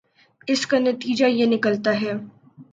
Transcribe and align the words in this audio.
اس 0.47 0.65
کا 0.67 0.79
نتیجہ 0.79 1.25
یہ 1.27 1.45
نکلتا 1.45 1.99
ہے 2.01 2.13